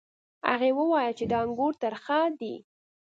[0.49, 2.55] هغې وویل چې دا انګور ترخه دي.